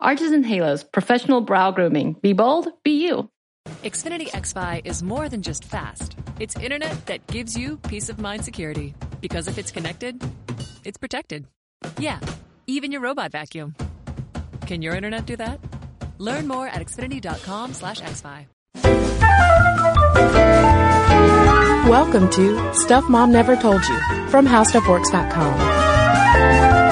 [0.00, 2.12] Arches and Halos, professional brow grooming.
[2.22, 3.28] Be bold, be you.
[3.82, 6.16] Xfinity XFi is more than just fast.
[6.38, 8.94] It's internet that gives you peace of mind security.
[9.20, 10.22] Because if it's connected,
[10.84, 11.46] it's protected.
[11.98, 12.20] Yeah,
[12.68, 13.74] even your robot vacuum.
[14.66, 15.58] Can your internet do that?
[16.18, 18.46] Learn more at xfinity.com slash xfi.
[21.88, 26.87] Welcome to Stuff Mom Never Told You from HowStuffWorks.com.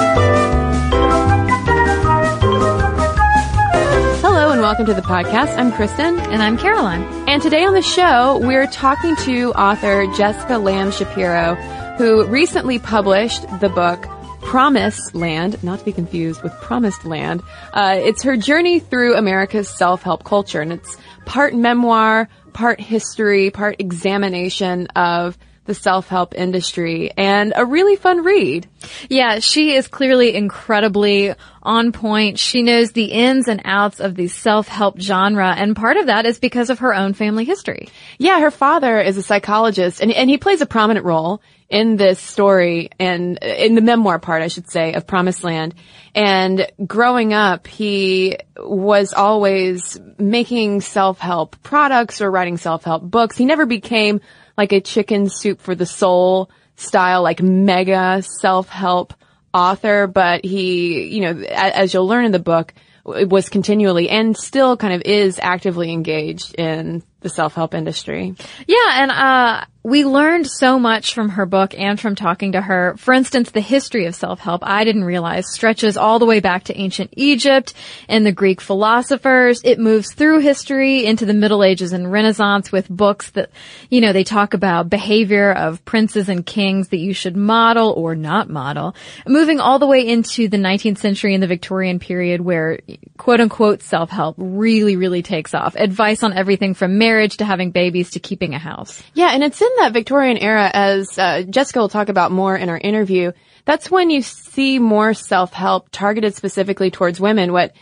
[4.56, 5.55] and welcome to the podcast.
[5.59, 6.19] I'm Kristen.
[6.19, 7.02] And I'm Caroline.
[7.28, 11.56] And today on the show, we're talking to author Jessica Lamb Shapiro,
[11.98, 14.08] who recently published the book
[14.41, 17.42] Promise Land, not to be confused with Promised Land.
[17.75, 23.77] Uh, it's her journey through America's self-help culture, and it's part memoir, part history, part
[23.78, 25.36] examination of
[25.67, 28.69] the self-help industry and a really fun read.
[29.09, 32.39] Yeah, she is clearly incredibly on point.
[32.39, 36.39] She knows the ins and outs of the self-help genre and part of that is
[36.39, 37.89] because of her own family history.
[38.19, 42.20] Yeah, her father is a psychologist and, and he plays a prominent role in this
[42.20, 45.75] story and in the memoir part, I should say, of Promise Land.
[46.14, 53.36] And growing up, he was always making self-help products or writing self-help books.
[53.36, 54.20] He never became
[54.56, 59.14] like a chicken soup for the soul style, like mega self-help
[59.52, 64.77] author, but he, you know, as you'll learn in the book, was continually and still
[64.77, 68.34] kind of is actively engaged in the self-help industry.
[68.66, 72.97] Yeah, and uh we learned so much from her book and from talking to her.
[72.98, 76.77] For instance, the history of self-help, I didn't realize stretches all the way back to
[76.77, 77.73] ancient Egypt
[78.08, 79.61] and the Greek philosophers.
[79.63, 83.51] It moves through history into the Middle Ages and Renaissance with books that,
[83.89, 88.17] you know, they talk about behavior of princes and kings that you should model or
[88.17, 88.96] not model.
[89.25, 92.80] Moving all the way into the 19th century and the Victorian period where
[93.19, 95.77] quote unquote self-help really, really takes off.
[95.77, 99.01] Advice on everything from marriage to having babies to keeping a house.
[99.14, 102.69] Yeah, and it's in that Victorian era, as uh, Jessica will talk about more in
[102.69, 103.33] our interview,
[103.64, 107.53] that's when you see more self-help targeted specifically towards women.
[107.53, 107.75] What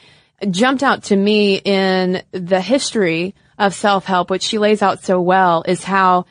[0.51, 5.65] jumped out to me in the history of self-help, which she lays out so well,
[5.67, 6.27] is how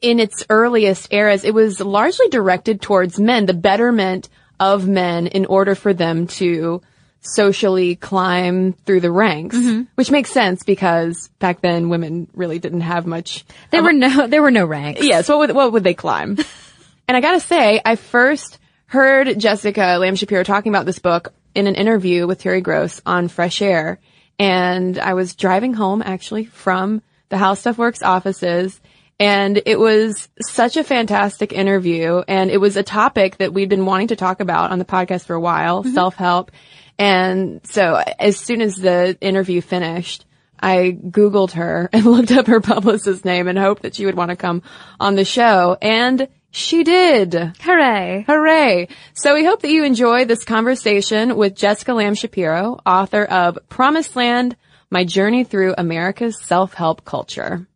[0.00, 4.28] in its earliest eras, it was largely directed towards men, the betterment
[4.60, 6.82] of men in order for them to
[7.24, 9.82] socially climb through the ranks, mm-hmm.
[9.94, 13.44] which makes sense because back then women really didn't have much.
[13.70, 15.00] There were no, there were no ranks.
[15.04, 15.28] Yes.
[15.28, 16.38] What would, what would they climb?
[17.08, 21.66] and I gotta say, I first heard Jessica Lamb Shapiro talking about this book in
[21.66, 23.98] an interview with Terry Gross on Fresh Air.
[24.38, 28.80] And I was driving home actually from the How Stuff Works offices
[29.20, 33.86] and it was such a fantastic interview and it was a topic that we'd been
[33.86, 35.94] wanting to talk about on the podcast for a while, mm-hmm.
[35.94, 36.50] self-help.
[36.98, 40.24] And so as soon as the interview finished,
[40.60, 44.30] I Googled her and looked up her publicist's name and hoped that she would want
[44.30, 44.62] to come
[45.00, 45.76] on the show.
[45.80, 47.34] And she did.
[47.34, 48.24] Hooray.
[48.28, 48.88] Hooray.
[49.14, 54.14] So we hope that you enjoy this conversation with Jessica Lamb Shapiro, author of Promise
[54.14, 54.56] Land,
[54.88, 57.66] My Journey Through America's Self-Help Culture.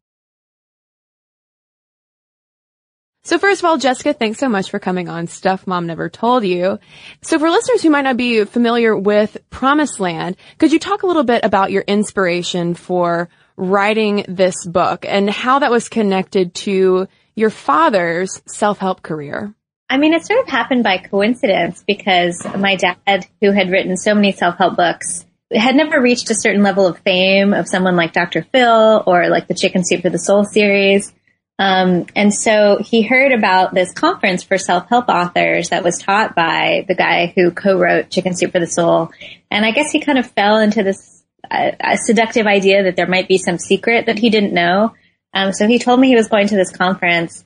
[3.29, 6.45] So first of all, Jessica, thanks so much for coming on Stuff Mom Never Told
[6.45, 6.79] You.
[7.21, 11.07] So for listeners who might not be familiar with Promise Land, could you talk a
[11.07, 13.29] little bit about your inspiration for
[13.59, 19.53] writing this book and how that was connected to your father's self-help career?
[19.91, 24.15] I mean, it sort of happened by coincidence because my dad, who had written so
[24.15, 28.47] many self-help books, had never reached a certain level of fame of someone like Dr.
[28.53, 31.13] Phil or like the Chicken Soup for the Soul series.
[31.59, 36.85] Um, and so he heard about this conference for self-help authors that was taught by
[36.87, 39.11] the guy who co-wrote Chicken Soup for the Soul.
[39.51, 43.27] And I guess he kind of fell into this uh, seductive idea that there might
[43.27, 44.95] be some secret that he didn't know.
[45.35, 47.45] Um, so he told me he was going to this conference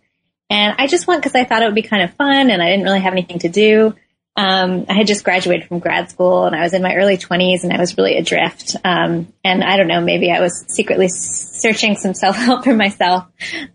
[0.52, 2.68] and I just went because I thought it would be kind of fun and I
[2.68, 3.94] didn't really have anything to do.
[4.34, 7.64] Um, I had just graduated from grad school and I was in my early 20s
[7.64, 8.76] and I was really adrift.
[8.82, 13.26] Um, and I don't know, maybe I was secretly searching some self help for myself.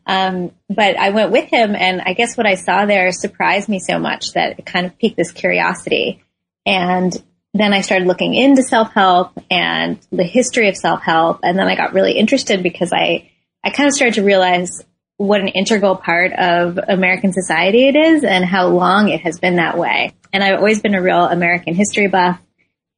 [0.06, 3.80] Um, but I went with him and I guess what I saw there surprised me
[3.80, 6.24] so much that it kind of piqued this curiosity.
[6.65, 7.13] And
[7.53, 11.42] then I started looking into self-help and the history of self-help.
[11.44, 13.30] And then I got really interested because I,
[13.63, 14.83] I kind of started to realize
[15.17, 19.55] what an integral part of American society it is and how long it has been
[19.55, 20.13] that way.
[20.31, 22.39] And I've always been a real American history buff.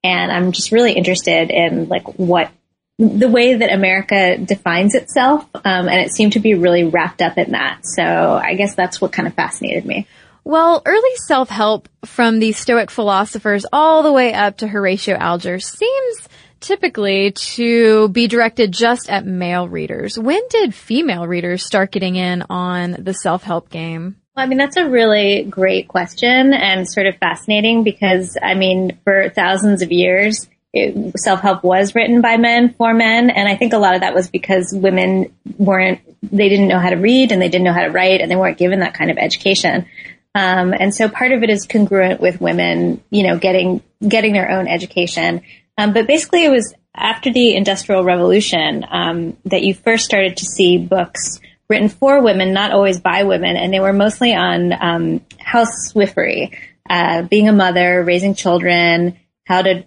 [0.04, 2.52] And I'm just really interested in like what
[2.98, 5.46] the way that America defines itself.
[5.56, 7.80] Um, and it seemed to be really wrapped up in that.
[7.84, 10.06] So I guess that's what kind of fascinated me.
[10.44, 16.28] Well, early self-help from the Stoic philosophers all the way up to Horatio Alger seems
[16.60, 20.18] typically to be directed just at male readers.
[20.18, 24.18] When did female readers start getting in on the self-help game?
[24.36, 29.30] I mean, that's a really great question and sort of fascinating because, I mean, for
[29.30, 33.30] thousands of years, it, self-help was written by men for men.
[33.30, 36.90] And I think a lot of that was because women weren't, they didn't know how
[36.90, 39.12] to read and they didn't know how to write and they weren't given that kind
[39.12, 39.88] of education.
[40.36, 44.52] Um, and so part of it is congruent with women, you know, getting, getting their
[44.52, 45.42] own education.
[45.80, 50.46] Um, but basically it was after the industrial revolution, um, that you first started to
[50.46, 51.40] see books
[51.70, 56.54] written for women, not always by women, and they were mostly on um, housewifery,
[56.90, 59.86] uh, being a mother, raising children, how to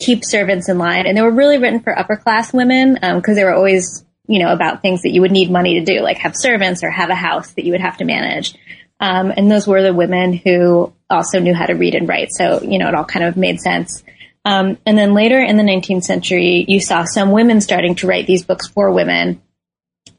[0.00, 3.34] keep servants in line, and they were really written for upper class women because um,
[3.34, 6.18] they were always, you know, about things that you would need money to do, like
[6.18, 8.56] have servants or have a house that you would have to manage.
[8.98, 12.60] Um, and those were the women who also knew how to read and write, so
[12.62, 14.02] you know, it all kind of made sense.
[14.44, 18.26] Um, and then later in the 19th century, you saw some women starting to write
[18.26, 19.42] these books for women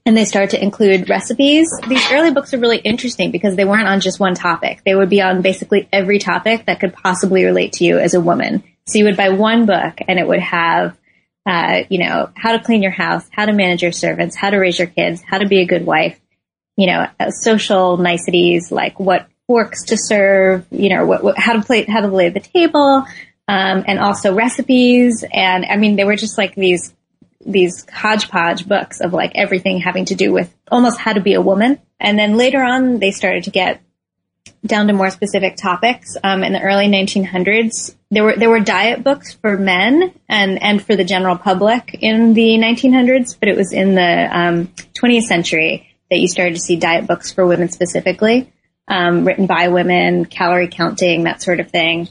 [0.06, 1.70] and they start to include recipes.
[1.88, 4.82] These early books are really interesting because they weren't on just one topic.
[4.86, 8.22] They would be on basically every topic that could possibly relate to you as a
[8.22, 8.64] woman.
[8.88, 10.98] So you would buy one book and it would have,
[11.46, 14.58] uh, you know, how to clean your house, how to manage your servants, how to
[14.58, 16.20] raise your kids, how to be a good wife,
[16.76, 21.54] you know, uh, social niceties like what forks to serve, you know, what, what, how
[21.54, 23.06] to play, how to lay the table,
[23.50, 25.26] um, and also recipes.
[25.34, 26.94] And I mean, they were just like these
[27.46, 31.42] these hodgepodge books of like everything having to do with almost how to be a
[31.42, 31.80] woman.
[32.00, 33.82] And then later on, they started to get
[34.64, 36.16] down to more specific topics.
[36.24, 40.86] Um, in the early 1900s, there were there were diet books for men and and
[40.86, 45.90] for the general public in the 1900s, but it was in the um, 20th century
[46.12, 48.52] that you started to see diet books for women specifically,
[48.88, 52.10] um, written by women, calorie counting, that sort of thing.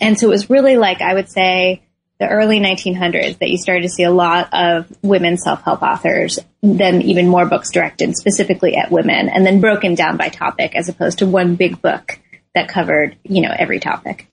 [0.00, 1.82] And so it was really like I would say
[2.18, 7.00] the early 1900s that you started to see a lot of women self-help authors, then
[7.02, 11.20] even more books directed specifically at women and then broken down by topic as opposed
[11.20, 12.18] to one big book
[12.54, 14.26] that covered, you know, every topic.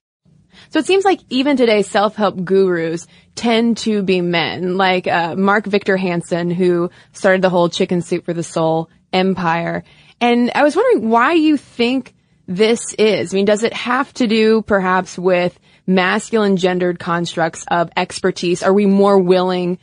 [0.70, 5.66] So it seems like even today self-help gurus tend to be men, like uh, Mark
[5.66, 9.84] Victor Hansen, who started the whole chicken soup for the soul empire.
[10.20, 12.16] And I was wondering why you think
[12.48, 13.34] this is.
[13.34, 15.58] I mean, does it have to do perhaps with
[15.88, 18.64] masculine gendered constructs of expertise?
[18.64, 19.80] Are we more willing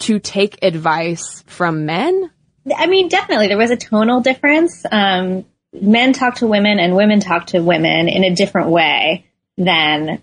[0.00, 2.30] to take advice from men?
[2.74, 3.48] I mean, definitely.
[3.48, 4.84] There was a tonal difference.
[4.90, 9.26] Um, men talk to women and women talk to women in a different way
[9.56, 10.20] than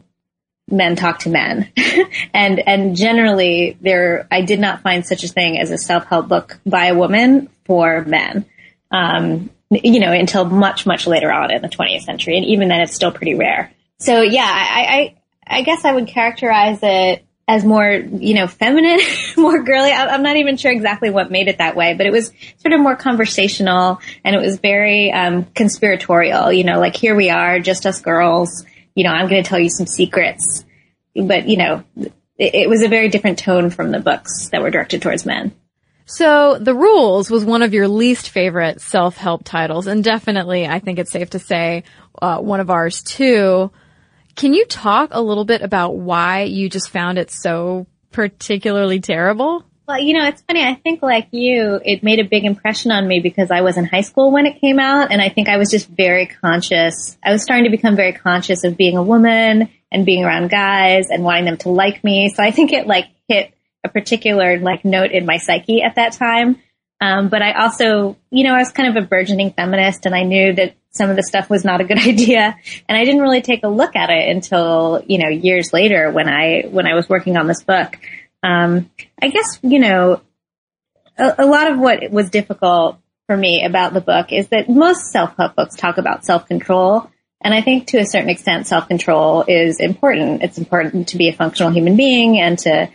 [0.70, 1.72] men talk to men.
[2.34, 6.60] and, and generally there, I did not find such a thing as a self-help book
[6.66, 8.46] by a woman for men.
[8.92, 12.38] Um, you know, until much, much later on in the 20th century.
[12.38, 13.72] And even then it's still pretty rare.
[14.00, 15.16] So yeah, I,
[15.48, 19.00] I, I guess I would characterize it as more, you know, feminine,
[19.38, 19.92] more girly.
[19.92, 22.74] I, am not even sure exactly what made it that way, but it was sort
[22.74, 27.60] of more conversational and it was very, um, conspiratorial, you know, like here we are,
[27.60, 30.64] just us girls, you know, I'm going to tell you some secrets.
[31.16, 31.84] But, you know,
[32.38, 35.54] it, it was a very different tone from the books that were directed towards men.
[36.10, 40.98] So The Rules was one of your least favorite self-help titles and definitely I think
[40.98, 41.84] it's safe to say
[42.20, 43.70] uh, one of ours too.
[44.36, 49.64] Can you talk a little bit about why you just found it so particularly terrible?
[49.88, 50.64] Well, you know, it's funny.
[50.64, 53.86] I think like you, it made a big impression on me because I was in
[53.86, 57.20] high school when it came out and I think I was just very conscious.
[57.24, 61.10] I was starting to become very conscious of being a woman and being around guys
[61.12, 62.34] and wanting them to like me.
[62.36, 66.14] So I think it like hit a particular like note in my psyche at that
[66.14, 66.62] time.
[67.02, 70.24] Um, but I also, you know, I was kind of a burgeoning feminist and I
[70.24, 72.56] knew that some of the stuff was not a good idea.
[72.88, 76.28] And I didn't really take a look at it until, you know, years later when
[76.28, 77.98] I, when I was working on this book.
[78.44, 78.90] Um,
[79.22, 80.22] I guess, you know,
[81.18, 85.12] a, a lot of what was difficult for me about the book is that most
[85.12, 87.10] self-help books talk about self-control.
[87.42, 90.44] And I think to a certain extent, self-control is important.
[90.44, 92.90] It's important to be a functional human being and to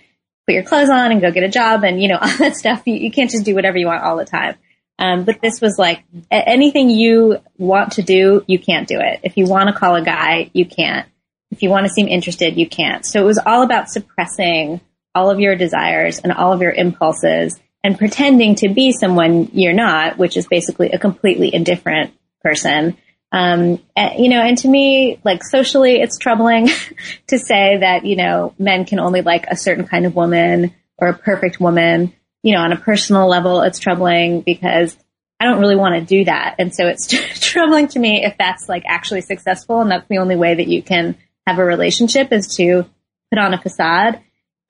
[0.47, 2.83] put your clothes on and go get a job and, you know, all that stuff.
[2.87, 4.57] You, you can't just do whatever you want all the time.
[4.99, 9.21] Um, but this was like anything you want to do, you can't do it.
[9.25, 11.09] If you want to call a guy, you can't.
[11.51, 13.05] If you want to seem interested, you can't.
[13.05, 14.81] So it was all about suppressing
[15.15, 19.75] all of your desires and all of your impulses and pretending to be someone you're
[19.75, 22.97] not, which is basically a completely indifferent person.
[23.35, 26.69] Um, and, you know, and to me, like socially, it's troubling
[27.27, 31.09] to say that, you know, men can only like a certain kind of woman or
[31.09, 32.13] a perfect woman.
[32.45, 34.97] You know, on a personal level, it's troubling because
[35.41, 36.57] I don't really want to do that.
[36.61, 37.09] And so it's
[37.41, 40.81] troubling to me if that's like actually successful and that's the only way that you
[40.81, 42.85] can have a relationship is to
[43.33, 44.21] put on a facade.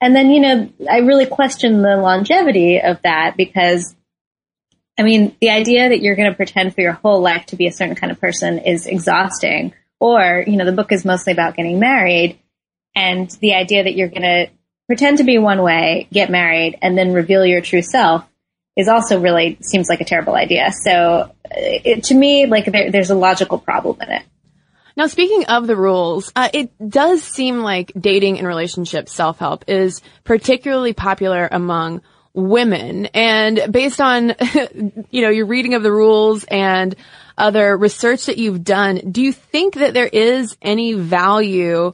[0.01, 3.95] And then, you know, I really question the longevity of that because
[4.97, 7.67] I mean, the idea that you're going to pretend for your whole life to be
[7.67, 9.73] a certain kind of person is exhausting.
[9.99, 12.39] Or, you know, the book is mostly about getting married
[12.95, 14.47] and the idea that you're going to
[14.87, 18.23] pretend to be one way, get married, and then reveal your true self
[18.77, 20.71] is also really seems like a terrible idea.
[20.83, 24.23] So it, to me, like there, there's a logical problem in it.
[24.97, 30.01] Now, speaking of the rules, uh, it does seem like dating and relationship self-help is
[30.23, 32.01] particularly popular among
[32.35, 33.07] women.
[33.07, 34.35] And based on,
[35.09, 36.95] you know, your reading of the rules and
[37.37, 41.93] other research that you've done, do you think that there is any value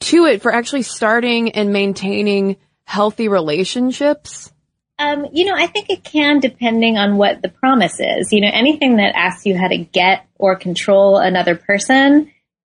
[0.00, 4.52] to it for actually starting and maintaining healthy relationships?
[4.98, 8.32] Um, you know, I think it can depending on what the promise is.
[8.32, 12.30] You know, anything that asks you how to get or control another person,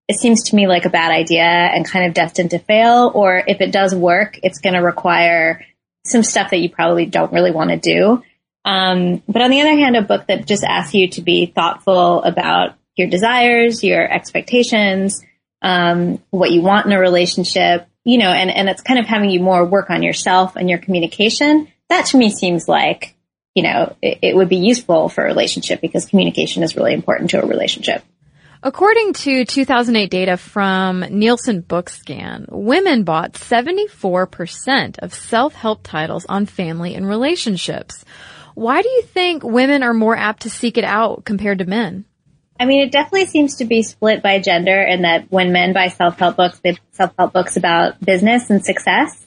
[0.09, 3.11] it seems to me like a bad idea and kind of destined to fail.
[3.15, 5.65] Or if it does work, it's going to require
[6.11, 8.23] some stuff that you probably don't really want to do.
[8.65, 12.23] Um, but on the other hand, a book that just asks you to be thoughtful
[12.23, 15.25] about your desires, your expectations,
[15.63, 19.31] um, what you want in a relationship, you know, and, and it's kind of having
[19.31, 21.69] you more work on yourself and your communication.
[21.89, 23.15] That to me seems like,
[23.55, 27.31] you know, it, it would be useful for a relationship because communication is really important
[27.31, 28.03] to a relationship.
[28.61, 36.97] According to 2008 data from Nielsen Bookscan, women bought 74% of self-help titles on family
[36.97, 38.05] and relationships.
[38.57, 42.05] Why do you think women are more apt to seek it out compared to men?
[42.59, 45.87] I mean, it definitely seems to be split by gender in that when men buy
[45.87, 49.25] self-help books, they buy self-help books about business and success.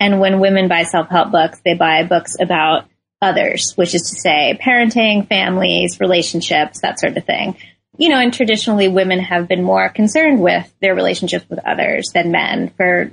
[0.00, 2.88] And when women buy self-help books, they buy books about
[3.20, 7.56] others, which is to say parenting, families, relationships, that sort of thing
[7.98, 12.32] you know, and traditionally women have been more concerned with their relationships with others than
[12.32, 13.12] men for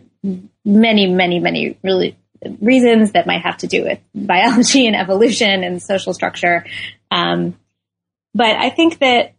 [0.65, 2.17] many, many, many really
[2.61, 6.65] reasons that might have to do with biology and evolution and social structure.
[7.11, 7.57] Um,
[8.33, 9.33] but I think that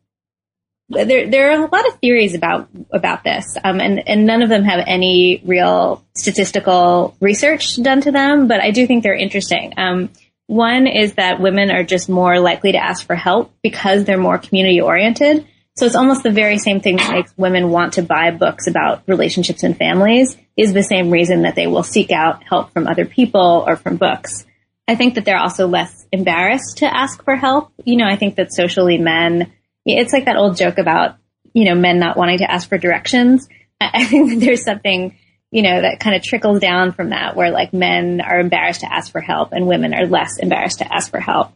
[0.89, 4.49] there there are a lot of theories about about this, um, and and none of
[4.49, 8.49] them have any real statistical research done to them.
[8.49, 9.73] But I do think they're interesting.
[9.77, 10.11] Um,
[10.51, 14.37] one is that women are just more likely to ask for help because they're more
[14.37, 15.47] community oriented.
[15.77, 19.05] So it's almost the very same thing that makes women want to buy books about
[19.07, 23.07] relationships and families is the same reason that they will seek out help from other
[23.07, 24.45] people or from books.
[24.89, 27.73] I think that they're also less embarrassed to ask for help.
[27.85, 29.53] You know, I think that socially men,
[29.87, 31.17] it's like that old joke about,
[31.53, 33.49] you know, men not wanting to ask for directions.
[33.81, 35.17] I think that there's something
[35.51, 38.93] you know, that kind of trickles down from that where like men are embarrassed to
[38.93, 41.53] ask for help and women are less embarrassed to ask for help.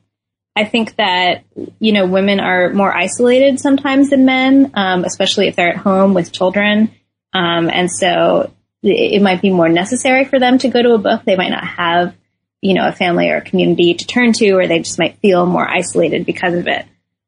[0.56, 1.44] I think that,
[1.80, 6.14] you know, women are more isolated sometimes than men, um, especially if they're at home
[6.14, 6.92] with children.
[7.32, 11.22] Um, and so it, might be more necessary for them to go to a book.
[11.24, 12.14] They might not have,
[12.60, 15.44] you know, a family or a community to turn to, or they just might feel
[15.44, 16.86] more isolated because of it.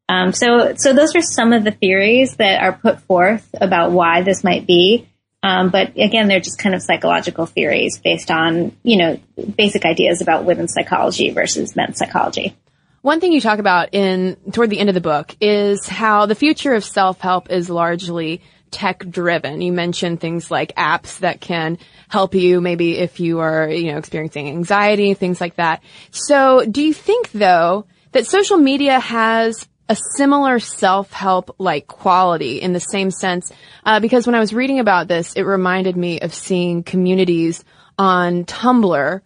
[0.08, 4.22] Um, so, so those are some of the theories that are put forth about why
[4.22, 5.08] this might be.
[5.46, 9.20] Um, but again, they're just kind of psychological theories based on, you know,
[9.56, 12.56] basic ideas about women's psychology versus men's psychology.
[13.02, 16.34] One thing you talk about in toward the end of the book is how the
[16.34, 19.60] future of self-help is largely tech driven.
[19.60, 23.98] You mentioned things like apps that can help you maybe if you are, you know,
[23.98, 25.80] experiencing anxiety, things like that.
[26.10, 32.72] So do you think though that social media has a similar self-help like quality in
[32.72, 33.52] the same sense
[33.84, 37.64] uh, because when I was reading about this, it reminded me of seeing communities
[37.98, 39.20] on Tumblr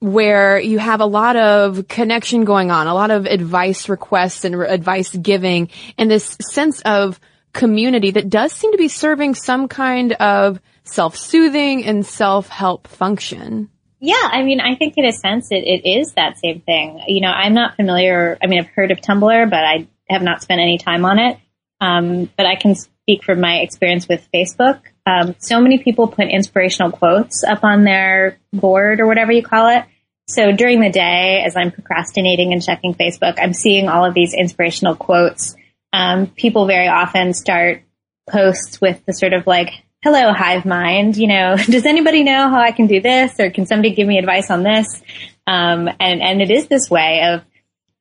[0.00, 4.58] where you have a lot of connection going on, a lot of advice requests and
[4.58, 7.20] re- advice giving, and this sense of
[7.52, 13.68] community that does seem to be serving some kind of self-soothing and self-help function.
[13.98, 17.02] Yeah, I mean, I think in a sense it, it is that same thing.
[17.06, 20.42] You know, I'm not familiar, I mean, I've heard of Tumblr, but I have not
[20.42, 21.38] spent any time on it.
[21.80, 24.80] Um, but I can speak from my experience with Facebook.
[25.06, 29.68] Um, so many people put inspirational quotes up on their board or whatever you call
[29.68, 29.84] it.
[30.28, 34.34] So during the day, as I'm procrastinating and checking Facebook, I'm seeing all of these
[34.34, 35.56] inspirational quotes.
[35.92, 37.82] Um, people very often start
[38.28, 39.70] posts with the sort of like
[40.02, 43.66] hello, hive mind, you know, does anybody know how I can do this or can
[43.66, 45.02] somebody give me advice on this?
[45.46, 47.42] Um, and, and it is this way of,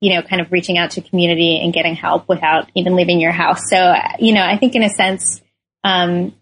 [0.01, 3.31] you know, kind of reaching out to community and getting help without even leaving your
[3.31, 3.69] house.
[3.69, 5.41] So, you know, I think in a sense,
[5.83, 6.33] um,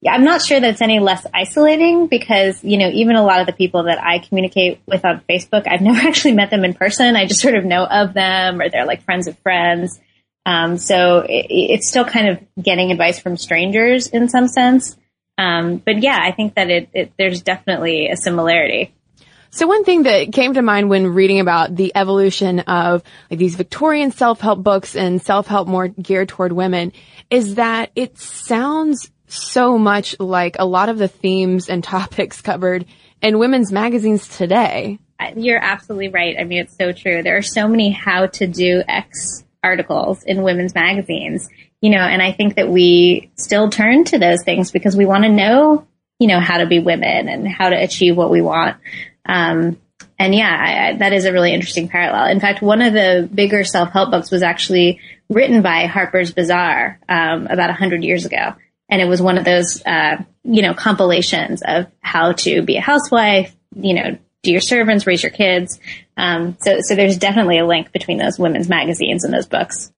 [0.00, 3.40] yeah, I'm not sure that it's any less isolating because, you know, even a lot
[3.40, 6.74] of the people that I communicate with on Facebook, I've never actually met them in
[6.74, 7.16] person.
[7.16, 9.98] I just sort of know of them or they're like friends of friends.
[10.46, 14.96] Um, so it, it's still kind of getting advice from strangers in some sense.
[15.36, 18.94] Um, but yeah, I think that it, it, there's definitely a similarity.
[19.50, 23.56] So one thing that came to mind when reading about the evolution of like these
[23.56, 26.92] Victorian self-help books and self-help more geared toward women
[27.30, 32.84] is that it sounds so much like a lot of the themes and topics covered
[33.22, 34.98] in women's magazines today.
[35.34, 36.36] You're absolutely right.
[36.38, 37.22] I mean, it's so true.
[37.22, 41.48] There are so many how to do X articles in women's magazines,
[41.80, 45.24] you know, and I think that we still turn to those things because we want
[45.24, 45.86] to know,
[46.20, 48.76] you know, how to be women and how to achieve what we want.
[49.28, 49.78] Um,
[50.18, 52.30] and yeah, I, I, that is a really interesting parallel.
[52.30, 57.46] In fact, one of the bigger self-help books was actually written by Harper's Bazaar um,
[57.46, 58.54] about a hundred years ago,
[58.88, 62.80] and it was one of those, uh, you know, compilations of how to be a
[62.80, 65.78] housewife, you know, do your servants, raise your kids.
[66.16, 69.92] Um, so, so there's definitely a link between those women's magazines and those books.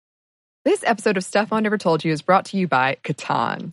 [0.65, 3.73] This episode of Stuff I Never Told You is brought to you by Catan.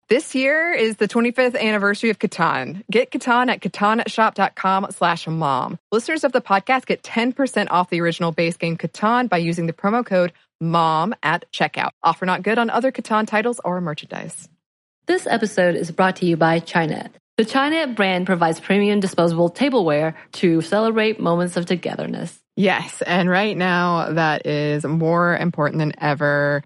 [0.11, 2.83] This year is the 25th anniversary of Catan.
[2.91, 5.79] Get Catan at catanshop.com slash mom.
[5.89, 9.71] Listeners of the podcast get 10% off the original base game Catan by using the
[9.71, 11.91] promo code MOM at checkout.
[12.03, 14.49] Offer not good on other Catan titles or merchandise.
[15.05, 17.11] This episode is brought to you by Chinet.
[17.37, 22.37] The Chinet brand provides premium disposable tableware to celebrate moments of togetherness.
[22.57, 26.65] Yes, and right now that is more important than ever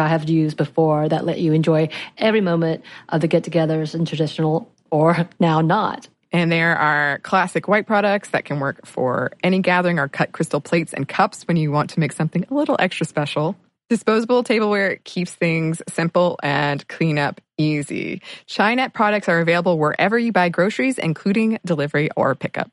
[0.01, 1.87] i have used before that let you enjoy
[2.17, 7.87] every moment of the get-togethers and traditional or now not and there are classic white
[7.87, 11.71] products that can work for any gathering or cut crystal plates and cups when you
[11.71, 13.55] want to make something a little extra special.
[13.89, 18.21] Disposable tableware keeps things simple and cleanup easy.
[18.47, 22.71] Chinet products are available wherever you buy groceries, including delivery or pickup.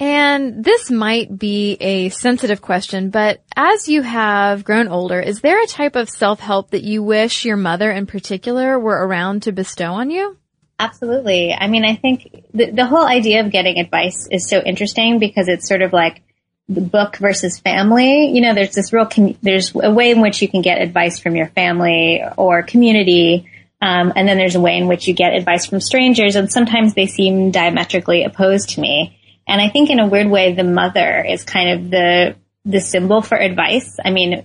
[0.00, 5.60] And this might be a sensitive question, but as you have grown older, is there
[5.60, 9.94] a type of self-help that you wish your mother in particular were around to bestow
[9.94, 10.36] on you?
[10.78, 11.52] Absolutely.
[11.52, 15.48] I mean, I think the, the whole idea of getting advice is so interesting because
[15.48, 16.22] it's sort of like
[16.68, 18.26] the book versus family.
[18.26, 21.18] You know, there's this real, com- there's a way in which you can get advice
[21.18, 23.48] from your family or community.
[23.82, 26.94] Um, and then there's a way in which you get advice from strangers and sometimes
[26.94, 29.17] they seem diametrically opposed to me.
[29.48, 33.22] And I think in a weird way, the mother is kind of the the symbol
[33.22, 33.96] for advice.
[34.04, 34.44] I mean,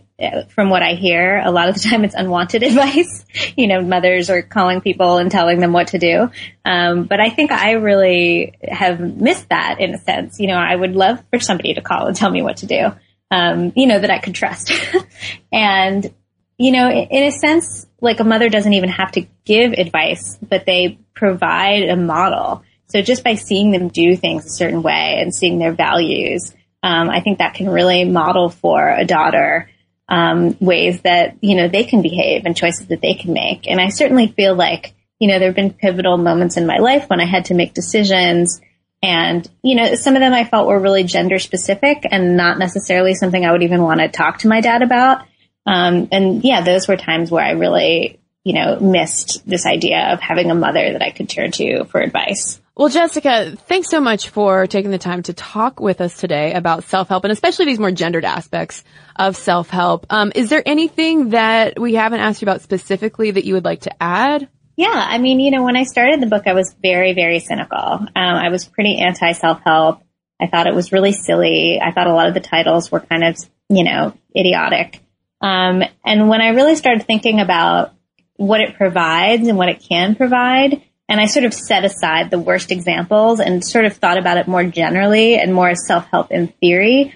[0.49, 3.25] from what I hear, a lot of the time it's unwanted advice.
[3.57, 6.29] you know, mothers are calling people and telling them what to do.
[6.63, 10.39] Um, but I think I really have missed that in a sense.
[10.39, 12.93] You know, I would love for somebody to call and tell me what to do.
[13.29, 14.71] Um, you know, that I could trust.
[15.51, 16.13] and,
[16.57, 20.65] you know, in a sense, like a mother doesn't even have to give advice, but
[20.65, 22.63] they provide a model.
[22.93, 27.09] So just by seeing them do things a certain way and seeing their values, um,
[27.09, 29.69] I think that can really model for a daughter
[30.09, 33.67] um, ways that you know they can behave and choices that they can make.
[33.67, 37.09] And I certainly feel like you know, there have been pivotal moments in my life
[37.09, 38.59] when I had to make decisions
[39.01, 43.13] and, you know, some of them I felt were really gender specific and not necessarily
[43.13, 45.25] something I would even want to talk to my dad about.
[45.65, 50.19] Um, and yeah, those were times where I really, you know, missed this idea of
[50.19, 52.59] having a mother that I could turn to for advice.
[52.75, 56.83] Well, Jessica, thanks so much for taking the time to talk with us today about
[56.83, 58.83] self-help and especially these more gendered aspects
[59.15, 60.07] of self-help.
[60.09, 63.81] Um, is there anything that we haven't asked you about specifically that you would like
[63.81, 64.49] to add?
[64.75, 67.77] Yeah, I mean, you know, when I started the book, I was very, very cynical.
[67.77, 70.01] Um, I was pretty anti self-help.
[70.41, 71.79] I thought it was really silly.
[71.79, 73.37] I thought a lot of the titles were kind of,
[73.69, 74.99] you know, idiotic.
[75.41, 77.93] Um, and when I really started thinking about
[78.37, 82.39] what it provides and what it can provide, and I sort of set aside the
[82.39, 86.47] worst examples and sort of thought about it more generally and more as self-help in
[86.47, 87.13] theory,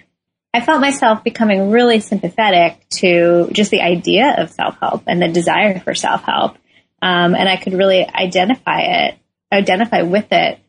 [0.53, 5.79] I felt myself becoming really sympathetic to just the idea of self-help and the desire
[5.79, 6.57] for self-help.
[7.01, 9.17] Um, and I could really identify it,
[9.51, 10.59] identify with it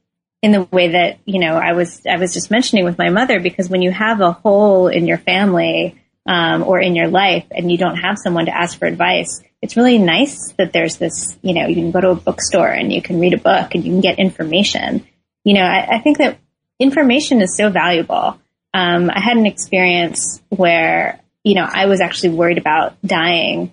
[0.43, 3.41] in the way that, you know, I was, I was just mentioning with my mother,
[3.41, 7.73] because when you have a hole in your family, um, or in your life and
[7.73, 11.55] you don't have someone to ask for advice, it's really nice that there's this, you
[11.55, 13.93] know, you can go to a bookstore and you can read a book and you
[13.93, 15.07] can get information.
[15.45, 16.39] You know, I, I think that
[16.79, 18.39] information is so valuable.
[18.73, 23.73] Um, I had an experience where, you know, I was actually worried about dying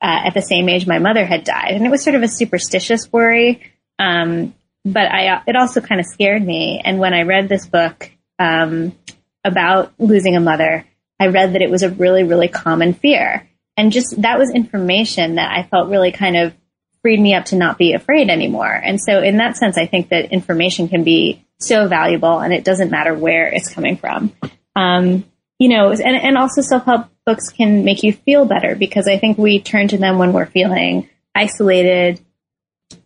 [0.00, 2.28] uh, at the same age my mother had died, and it was sort of a
[2.28, 3.62] superstitious worry.
[3.98, 6.80] Um, but I, it also kind of scared me.
[6.84, 8.96] And when I read this book um,
[9.44, 10.86] about losing a mother,
[11.20, 15.36] I read that it was a really, really common fear, and just that was information
[15.36, 16.52] that I felt really kind of
[17.00, 18.70] freed me up to not be afraid anymore.
[18.70, 22.64] And so, in that sense, I think that information can be so valuable, and it
[22.64, 24.32] doesn't matter where it's coming from.
[24.74, 25.24] Um,
[25.58, 29.16] you know, and, and also self help books can make you feel better because I
[29.16, 32.20] think we turn to them when we're feeling isolated,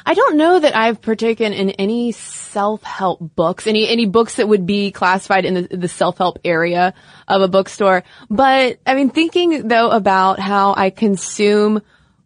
[0.06, 4.66] I don't know that I've partaken in any self-help books, any any books that would
[4.66, 6.94] be classified in the, the self-help area
[7.26, 8.04] of a bookstore.
[8.28, 11.82] But I mean, thinking though about how I consume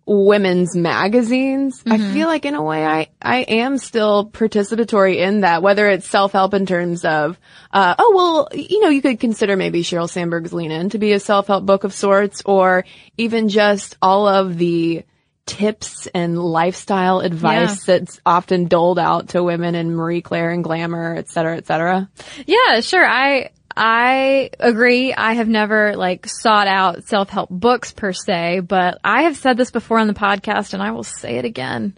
[0.08, 1.82] women's magazines.
[1.82, 1.92] Mm-hmm.
[1.92, 6.08] I feel like in a way I, I am still participatory in that, whether it's
[6.08, 7.38] self-help in terms of,
[7.72, 11.12] uh, oh, well, you know, you could consider maybe Sheryl Sandberg's Lean In to be
[11.12, 12.86] a self-help book of sorts, or
[13.18, 15.04] even just all of the
[15.48, 17.98] tips and lifestyle advice yeah.
[17.98, 22.08] that's often doled out to women in Marie Claire and Glamour, et cetera, et cetera.
[22.46, 23.04] Yeah, sure.
[23.04, 25.14] I, I agree.
[25.14, 29.70] I have never like sought out self-help books per se, but I have said this
[29.70, 31.96] before on the podcast and I will say it again.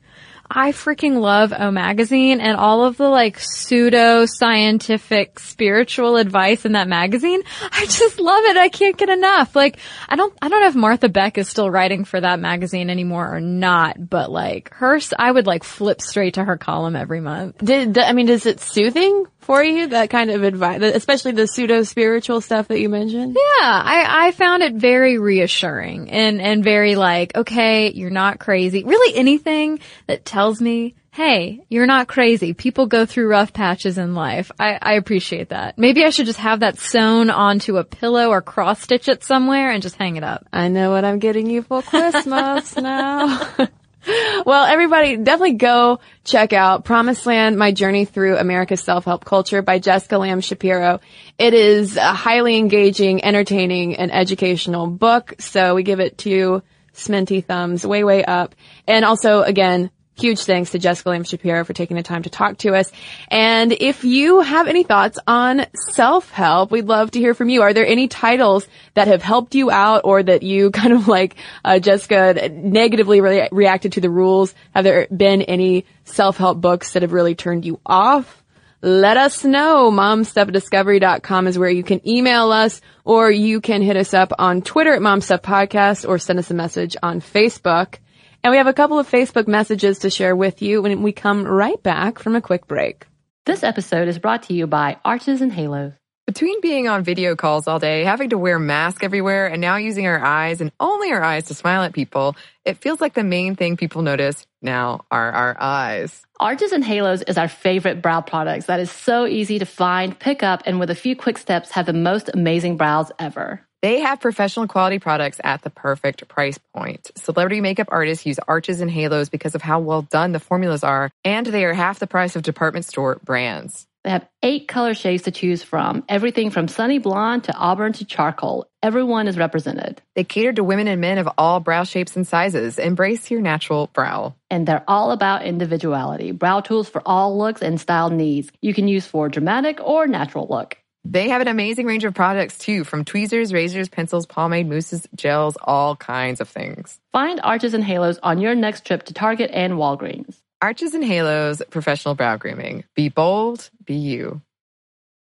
[0.51, 6.73] I freaking love O magazine and all of the like pseudo scientific spiritual advice in
[6.73, 7.43] that magazine.
[7.71, 8.57] I just love it.
[8.57, 9.55] I can't get enough.
[9.55, 12.91] Like I don't, I don't know if Martha Beck is still writing for that magazine
[12.91, 17.21] anymore or not, but like her, I would like flip straight to her column every
[17.21, 17.59] month.
[17.59, 19.27] Did, I mean, is it soothing?
[19.41, 19.89] For you?
[19.89, 23.37] That kind of advice, especially the pseudo spiritual stuff that you mentioned.
[23.37, 28.85] Yeah, I, I found it very reassuring and, and very like, okay, you're not crazy.
[28.85, 32.55] Really anything that tells me, hey, you're not crazy.
[32.55, 34.51] People go through rough patches in life.
[34.59, 35.77] I, I appreciate that.
[35.77, 39.71] Maybe I should just have that sewn onto a pillow or cross stitch it somewhere
[39.71, 40.47] and just hang it up.
[40.53, 43.41] I know what I'm getting you for Christmas now.
[44.07, 49.79] well, everybody definitely go check out Promise Land, My Journey Through America's Self-Help Culture by
[49.79, 51.01] Jessica Lamb Shapiro.
[51.39, 55.35] It is a highly engaging, entertaining, and educational book.
[55.39, 56.63] So we give it two
[56.95, 58.55] sminty thumbs way, way up.
[58.87, 62.59] And also, again, Huge thanks to Jessica Lamb Shapiro for taking the time to talk
[62.59, 62.93] to us.
[63.29, 67.63] And if you have any thoughts on self-help, we'd love to hear from you.
[67.63, 71.37] Are there any titles that have helped you out or that you kind of like,
[71.65, 74.55] uh, Jessica negatively re- reacted to the rules?
[74.75, 78.41] Have there been any self-help books that have really turned you off?
[78.83, 79.91] Let us know.
[79.91, 84.95] Momstuffdiscovery.com is where you can email us or you can hit us up on Twitter
[84.95, 87.97] at momstuffpodcast or send us a message on Facebook.
[88.43, 91.45] And we have a couple of Facebook messages to share with you when we come
[91.45, 93.07] right back from a quick break.
[93.45, 95.93] This episode is brought to you by Arches and Halos.
[96.27, 100.07] Between being on video calls all day, having to wear masks everywhere, and now using
[100.07, 103.57] our eyes and only our eyes to smile at people, it feels like the main
[103.57, 106.23] thing people notice now are our eyes.
[106.39, 110.43] Arches and Halos is our favorite brow products that is so easy to find, pick
[110.43, 113.67] up, and with a few quick steps have the most amazing brows ever.
[113.83, 117.11] They have professional quality products at the perfect price point.
[117.17, 121.11] Celebrity makeup artists use arches and halos because of how well done the formulas are,
[121.25, 123.87] and they are half the price of department store brands.
[124.05, 128.05] They have eight color shades to choose from, everything from sunny blonde to auburn to
[128.05, 128.67] charcoal.
[128.83, 130.01] Everyone is represented.
[130.15, 132.79] They cater to women and men of all brow shapes and sizes.
[132.79, 134.35] Embrace your natural brow.
[134.51, 136.33] And they're all about individuality.
[136.33, 138.51] Brow tools for all looks and style needs.
[138.63, 140.79] You can use for dramatic or natural look.
[141.05, 145.57] They have an amazing range of products too, from tweezers, razors, pencils, pomade, mousses, gels,
[145.63, 147.01] all kinds of things.
[147.13, 150.37] Find Arches and Halos on your next trip to Target and Walgreens.
[150.63, 152.85] Arches and Halos Professional Brow Grooming.
[152.95, 154.43] Be bold, be you.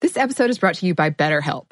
[0.02, 1.72] This episode is brought to you by BetterHelp.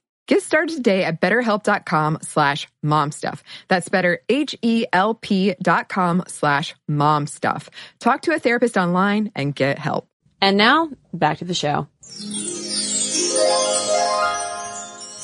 [0.27, 3.41] Get started today at betterhelp.com slash momstuff.
[3.67, 7.67] That's better, H-E-L-P dot com slash momstuff.
[7.99, 10.07] Talk to a therapist online and get help.
[10.39, 11.87] And now, back to the show.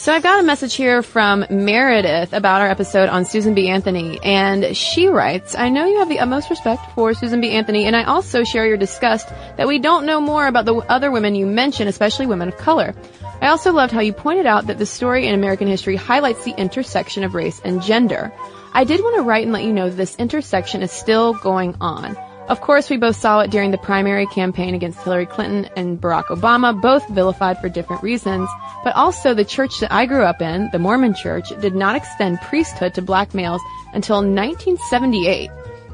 [0.07, 3.67] So I've got a message here from Meredith about our episode on Susan B.
[3.67, 7.51] Anthony, and she writes, I know you have the utmost respect for Susan B.
[7.51, 11.11] Anthony, and I also share your disgust that we don't know more about the other
[11.11, 12.95] women you mention, especially women of color.
[13.41, 16.57] I also loved how you pointed out that the story in American history highlights the
[16.57, 18.31] intersection of race and gender.
[18.71, 22.15] I did want to write and let you know this intersection is still going on.
[22.47, 26.27] Of course, we both saw it during the primary campaign against Hillary Clinton and Barack
[26.27, 28.49] Obama, both vilified for different reasons.
[28.85, 32.39] But also, the church that I grew up in, the Mormon church, did not extend
[32.39, 33.61] priesthood to black males
[33.93, 35.51] until 1978.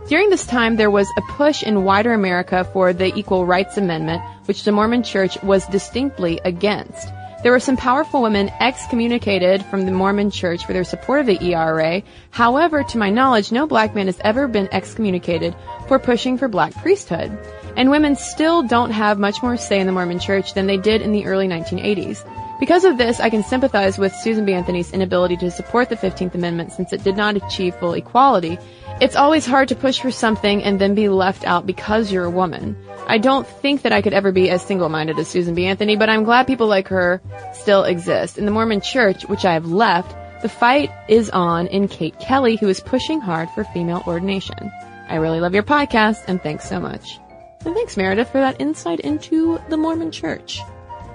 [0.08, 4.22] During this time, there was a push in wider America for the Equal Rights Amendment,
[4.46, 7.08] which the Mormon church was distinctly against.
[7.44, 11.44] There were some powerful women excommunicated from the Mormon church for their support of the
[11.44, 12.02] ERA.
[12.32, 15.54] However, to my knowledge, no black man has ever been excommunicated
[15.90, 17.38] for pushing for black priesthood.
[17.76, 21.02] And women still don't have much more say in the Mormon church than they did
[21.02, 22.26] in the early 1980s.
[22.62, 24.54] Because of this, I can sympathize with Susan B.
[24.54, 28.58] Anthony's inability to support the 15th Amendment since it did not achieve full equality.
[29.04, 32.30] It's always hard to push for something and then be left out because you're a
[32.30, 32.78] woman.
[33.06, 35.66] I don't think that I could ever be as single-minded as Susan B.
[35.66, 38.38] Anthony, but I'm glad people like her still exist.
[38.38, 42.56] In the Mormon church, which I have left, the fight is on in Kate Kelly,
[42.56, 44.72] who is pushing hard for female ordination.
[45.10, 47.20] I really love your podcast, and thanks so much.
[47.66, 50.62] And thanks, Meredith, for that insight into the Mormon church.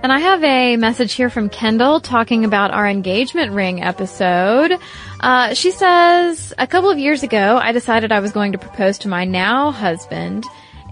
[0.00, 4.78] And I have a message here from Kendall talking about our engagement ring episode.
[5.18, 8.98] Uh, she says, a couple of years ago, I decided I was going to propose
[8.98, 10.44] to my now husband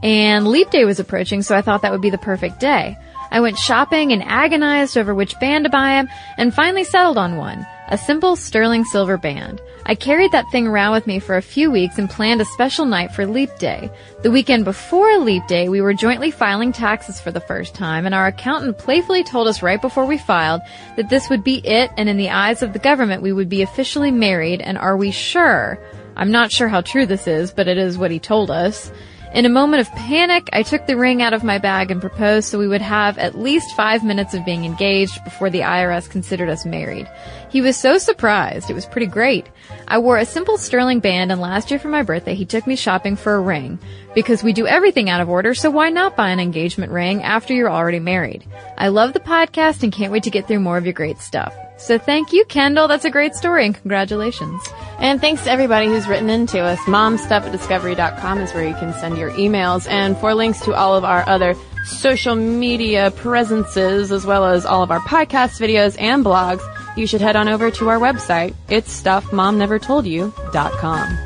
[0.03, 2.99] and leap day was approaching, so I thought that would be the perfect day.
[3.31, 7.37] I went shopping and agonized over which band to buy him and finally settled on
[7.37, 7.65] one.
[7.89, 9.61] A simple sterling silver band.
[9.89, 12.87] I carried that thing around with me for a few weeks and planned a special
[12.87, 13.89] night for Leap Day.
[14.23, 18.13] The weekend before Leap Day, we were jointly filing taxes for the first time, and
[18.13, 20.61] our accountant playfully told us right before we filed
[20.97, 23.63] that this would be it, and in the eyes of the government, we would be
[23.63, 25.79] officially married, and are we sure?
[26.17, 28.91] I'm not sure how true this is, but it is what he told us.
[29.35, 32.49] In a moment of panic, I took the ring out of my bag and proposed
[32.49, 36.49] so we would have at least five minutes of being engaged before the IRS considered
[36.49, 37.11] us married.
[37.51, 38.71] He was so surprised.
[38.71, 39.47] It was pretty great.
[39.89, 42.77] I wore a simple sterling band and last year for my birthday he took me
[42.77, 43.79] shopping for a ring.
[44.15, 47.53] Because we do everything out of order, so why not buy an engagement ring after
[47.53, 48.47] you're already married?
[48.79, 51.55] I love the podcast and can't wait to get through more of your great stuff.
[51.79, 52.89] So thank you, Kendall.
[52.89, 54.63] That's a great story and congratulations.
[54.99, 56.79] And thanks to everybody who's written into us.
[56.81, 59.87] Momstuff at discovery.com is where you can send your emails.
[59.89, 64.83] And for links to all of our other social media presences, as well as all
[64.83, 66.63] of our podcast videos and blogs,
[66.97, 68.55] you should head on over to our website.
[68.71, 71.19] It's stuffmomnevertoldyou.com.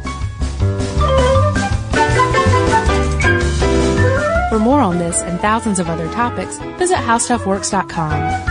[4.50, 8.49] For more on this and thousands of other topics, visit howstuffworks.com.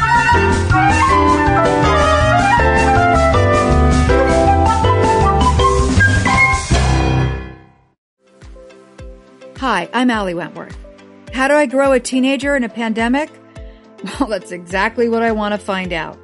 [9.60, 10.78] Hi, I'm Ali Wentworth.
[11.34, 13.30] How do I grow a teenager in a pandemic?
[14.20, 16.18] Well, that's exactly what I want to find out.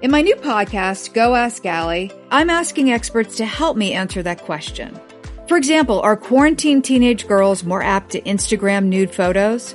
[0.00, 4.42] In my new podcast, Go Ask Ali, I'm asking experts to help me answer that
[4.42, 4.98] question.
[5.48, 9.74] For example, are quarantine teenage girls more apt to Instagram nude photos?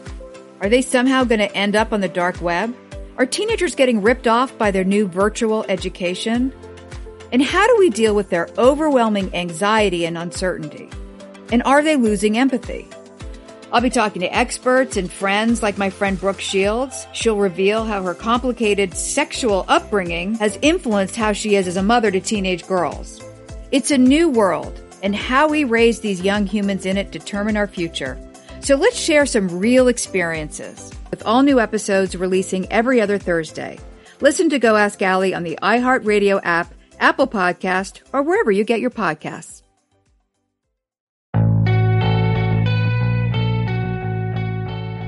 [0.62, 2.74] Are they somehow going to end up on the dark web?
[3.18, 6.52] Are teenagers getting ripped off by their new virtual education?
[7.32, 10.90] And how do we deal with their overwhelming anxiety and uncertainty?
[11.50, 12.90] And are they losing empathy?
[13.72, 17.08] I'll be talking to experts and friends like my friend Brooke Shields.
[17.14, 22.12] She'll reveal how her complicated sexual upbringing has influenced how she is as a mother
[22.12, 23.24] to teenage girls.
[23.72, 27.68] It's a new world, and how we raise these young humans in it determine our
[27.68, 28.20] future.
[28.60, 33.80] So let's share some real experiences with all new episodes releasing every other Thursday.
[34.22, 38.80] Listen to Go Ask Ali on the iHeartRadio app, Apple Podcast, or wherever you get
[38.80, 39.62] your podcasts.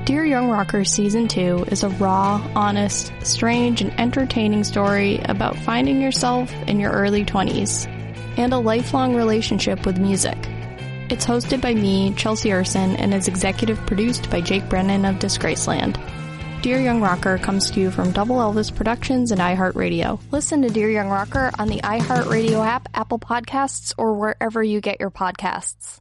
[0.08, 6.00] Dear Young Rocker Season 2 is a raw, honest, strange, and entertaining story about finding
[6.00, 7.86] yourself in your early 20s
[8.38, 10.38] and a lifelong relationship with music.
[11.10, 15.96] It's hosted by me, Chelsea Erson, and is executive produced by Jake Brennan of Disgraceland.
[16.60, 20.20] Dear Young Rocker comes to you from Double Elvis Productions and iHeartRadio.
[20.32, 25.00] Listen to Dear Young Rocker on the iHeartRadio app, Apple Podcasts, or wherever you get
[25.00, 26.00] your podcasts.